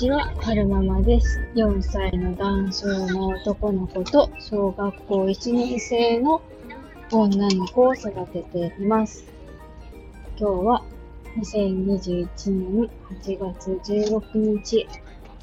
[0.00, 1.38] ちは、春ママです。
[1.54, 6.40] 4歳の男性の男の子と小学校1年生の
[7.12, 9.26] 女の子を育てています。
[10.38, 10.82] 今日は
[11.36, 14.88] 2021年8月16日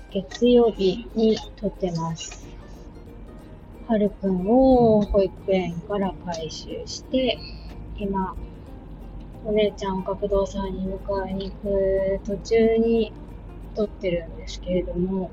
[0.09, 2.47] 月曜日に撮ってます。
[3.87, 7.37] はるくんを保育園から回収して、
[7.99, 8.35] 今、
[9.45, 13.13] お姉ちゃん学童さんに迎えに行く途中に
[13.77, 15.29] 撮ってるんですけれども、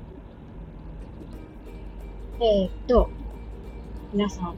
[2.39, 3.09] えー、っと、
[4.13, 4.55] 皆さん、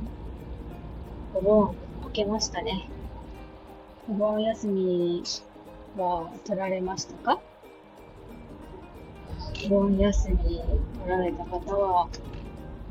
[1.34, 1.74] お盆
[2.04, 2.90] 明けましたね。
[4.10, 5.24] お盆休み
[5.96, 7.40] は取られましたか？
[9.68, 10.60] お盆休み取
[11.10, 12.10] られた方は、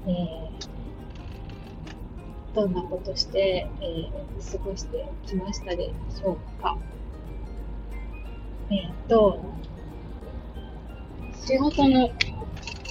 [0.07, 0.49] えー、
[2.55, 6.79] どんなことして、えー、過ごしてきましたでしょうか？
[8.71, 9.41] えっ、と、
[11.47, 12.11] 仕事の、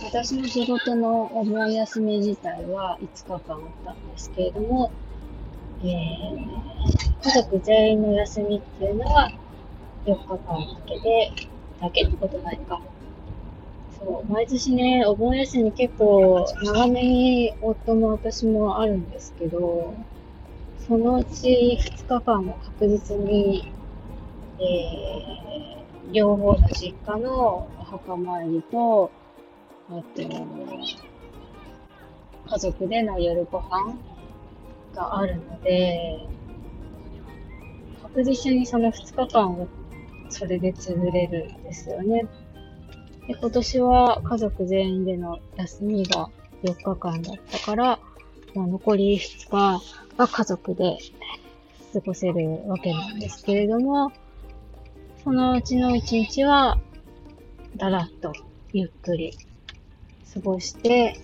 [0.06, 4.94] 私の仕事のお盆休み自体は5日間あったんですけれども、
[5.84, 9.30] えー、家族全員の休みっていうのは
[10.06, 11.32] 4日間だけで、
[11.82, 12.82] だけってことないか。
[14.00, 19.94] そう、毎年ね、お盆休み結構長めに夫も私もあるんですけど、
[20.88, 23.70] そのうち2日間も確実に、
[24.60, 29.12] えー、両方の実家のお墓参りと、
[29.90, 30.22] あと、
[32.48, 33.96] 家族での夜ご飯
[34.96, 36.28] があるので、
[38.02, 39.68] 確実にその2日間を
[40.30, 42.28] それで潰れるんですよね。
[43.28, 46.30] で、今年は家族全員での休みが
[46.64, 48.00] 4日間だったから、
[48.54, 49.82] まあ、残り2日
[50.18, 50.98] は家族で
[51.94, 54.12] 過ごせるわけなんですけれども、
[55.26, 56.78] そのうちの1日は
[57.78, 58.32] だらっと
[58.74, 59.36] ゆっくり
[60.32, 61.20] 過ごして、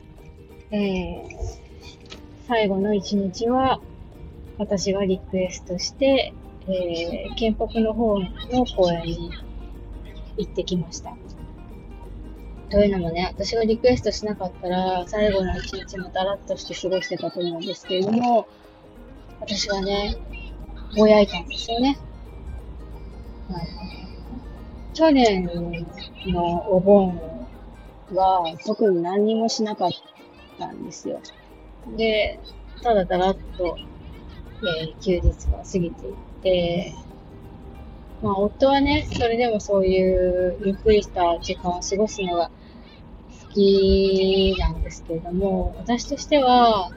[0.72, 1.28] えー、
[2.48, 3.80] 最後の一日は
[4.58, 6.34] 私がリクエストして、
[6.68, 9.32] えー、県北の方の公園に
[10.36, 11.16] 行ってきました。
[12.72, 18.48] というのもね、私がリクエストしなかったら、最後の一日もだらっとして過ごしてたと思うんですけれども、
[19.42, 20.18] 私はね、
[20.98, 22.00] ぼやいたんですよね。
[24.94, 25.50] 去年
[26.28, 27.20] のお盆
[28.14, 29.92] は特に何にもしなかっ
[30.60, 31.22] たんですよ。
[31.98, 32.40] で、
[32.84, 33.78] ただだらっと、
[34.80, 36.14] えー、休日が過ぎていっ
[36.44, 36.94] て、
[38.22, 42.52] まあ夫はね、それでもそういうゆっくりした時間を過ごすのが
[43.50, 46.92] 好きなんですけれども、私としては、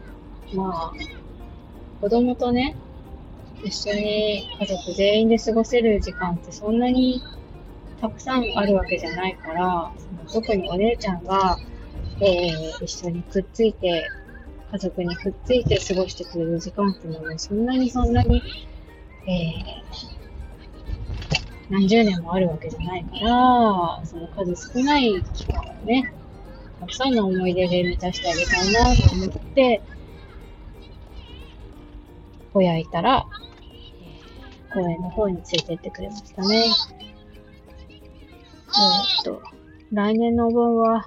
[0.52, 2.76] まあ、子供とね、
[3.64, 7.22] 一緒に家族全員で過ごせる時間ってそんなに
[8.00, 9.90] たくさんあるわけじゃないから、
[10.30, 11.56] 特にお姉ちゃんが、
[12.20, 14.06] えー、一緒にくっついて、
[14.70, 18.42] 家族にくっついて過ごしてくれる時間っていうのは、そんなにそんなに、
[19.26, 20.12] えー、
[21.70, 26.12] 何十年もあるわけじゃないから、その数少ない期間をね、
[26.80, 29.80] たくさんの思い出で満たしてあげたいなと思って、
[32.52, 33.26] 親いたら、
[34.74, 36.64] 公園の方についてってくれましたね。
[36.66, 39.40] えー、っと、
[39.92, 41.06] 来年のお盆は、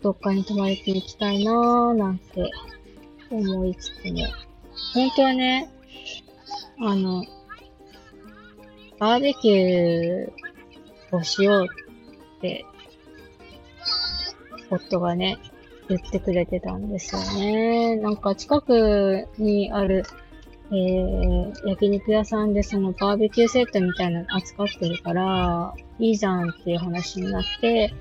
[0.00, 2.50] どっかに泊まりて行きたいなーなんて
[3.30, 4.26] 思いつつも、
[4.94, 5.70] 本当はね、
[6.80, 7.24] あの、
[8.98, 12.64] バーベキューをしようって、
[14.70, 15.38] 夫がね、
[15.88, 17.96] 言ってくれてたんですよね。
[17.96, 20.04] なんか近くにある
[20.72, 27.94] えー、焼肉屋さんでそのバーベキューセットみたいなの扱ってるから、いいじゃんっていう話になって、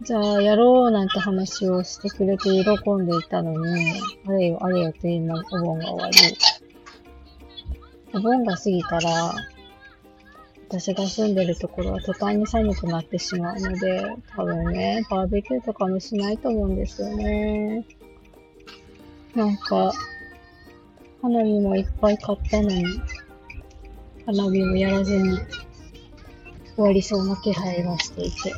[0.00, 6.18] じゃあやろうなんて話をしてくれて喜んでいたのに、あれよあれよというのお盆が終わり、
[8.14, 9.34] お盆が過ぎたら、
[10.68, 17.84] 私が住んでるところは途端に寒くなってしまうので、多分ね、バーベキューとかもしないと思うんですよね。
[19.34, 19.92] なんか、
[21.24, 22.84] 花火もいっぱい買ったのに、
[24.26, 25.38] 花火もやらずに
[26.76, 28.52] 終わりそうな気配がしていて、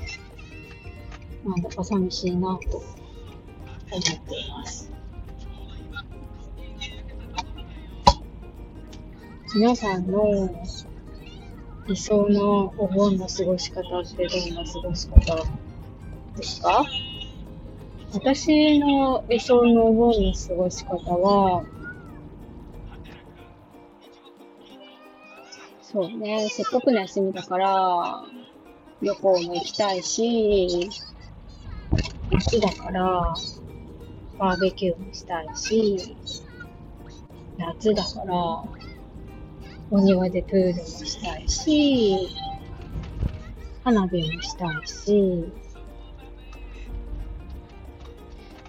[1.44, 4.90] なんだか寂しいなと思っています。
[9.54, 10.50] 皆さんの
[11.86, 15.36] 理想のお盆の過ごし方ってどんな過ごし方
[16.36, 16.84] ですか？
[18.12, 21.64] 私の理想のお盆の過ごし方は、
[25.96, 28.22] そうね、せっかくの休みだから、
[29.00, 30.90] 旅行も行きたいし、
[32.31, 33.34] 夏だから、
[34.38, 36.14] バーベキューもしたいし、
[37.56, 38.34] 夏だから、
[39.90, 42.28] お庭でプールもしたいし、
[43.82, 45.50] 花火もしたいし、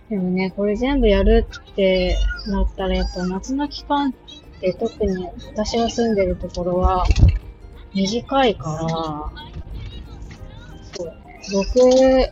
[0.08, 4.14] でもね、これ全部やるってなったらやっぱ夏の期間っ
[4.60, 7.06] て特に私が住んでるところは
[7.94, 8.88] 短いから、
[10.96, 11.14] そうね、
[11.54, 12.32] 僕、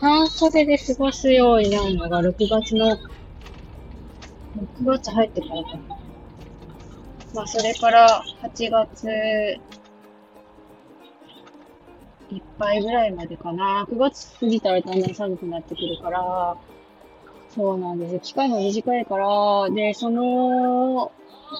[0.00, 2.98] 半袖で過ごすようになるのが6月の、6
[4.84, 5.98] 月入ってからかな。
[7.34, 9.08] まあそれから8月
[12.30, 13.86] いっぱいぐらいまでかな。
[13.88, 16.56] 9月過ぎたらだんだん寒くなってくるから、
[17.54, 18.20] そうなんですよ。
[18.20, 21.10] 期間が短いから、で、その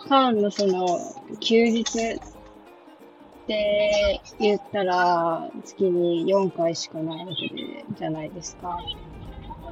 [0.09, 0.87] 間のその
[1.41, 1.87] 休日っ
[3.47, 8.79] て言ったら月に4回しかないわけじゃないですか。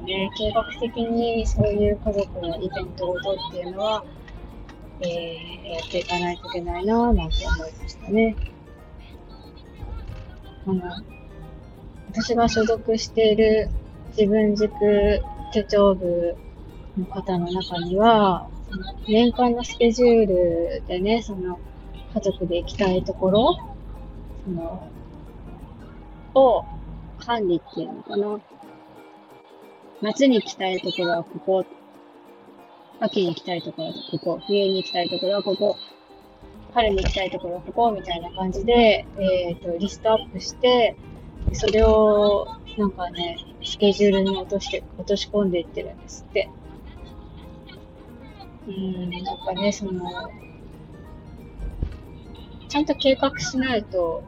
[0.01, 4.03] ね、計画的にそういう家族のイベントごとっていうのは、
[5.01, 8.35] えー、やっていかないといけないなぁなんて思いましたね。
[10.67, 10.81] あの、
[12.11, 13.69] 私が所属している
[14.17, 15.21] 自分軸
[15.51, 16.35] 手帳部
[16.97, 18.47] の方の中には、
[19.07, 21.59] 年間のスケジュールでね、その
[22.13, 23.57] 家族で行きたいところ、
[24.45, 24.89] その、
[26.35, 26.65] を
[27.19, 28.39] 管理っていうのかな。
[30.01, 31.65] 夏に行きたいところはここ、
[32.99, 35.77] 秋に行きたいところはここ、冬に行きたいところはここ、
[36.73, 40.95] 春に行きたいところはここ、みたいな感じで、えっ、と、リストアップして、
[41.53, 46.49] それを、なんかね、スケジュールに落として、落とし込んでいってるんですって。
[48.67, 50.01] うん、なんかね、その、
[52.69, 54.23] ちゃんと計画しないと、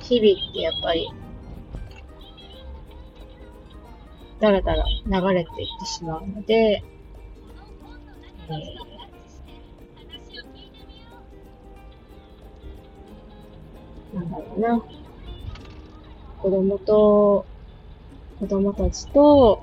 [0.00, 1.08] 日々ってやっぱり、
[4.38, 6.84] だらだら流れていってしまうので、
[8.48, 8.98] えー
[14.12, 14.97] なんだろうな。
[16.40, 17.46] 子供と、
[18.38, 19.62] 子供たちと、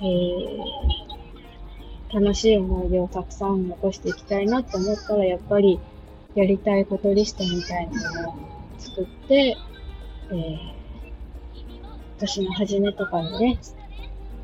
[0.00, 5.80] えー、楽しい思い出をたくさん残していきたいなって思ったら、やっぱり、
[6.34, 8.34] やりたいことリストみたいなものを
[8.78, 9.56] 作って、
[10.30, 10.56] えー、
[12.18, 13.58] 年の初めとかにね、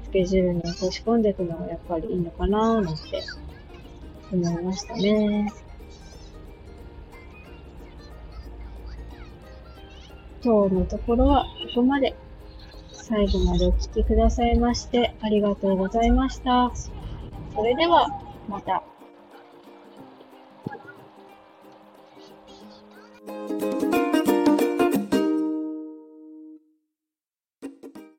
[0.04, 3.00] スケジュールに落とし込んでいくのがやっぱりいいのかななんて
[4.32, 5.52] 思いましたね。
[10.42, 12.16] 今日のところはここまで。
[12.92, 16.70] 最後までお聴きくださいましてありがとうございました。
[17.54, 18.06] それでは
[18.48, 18.84] また。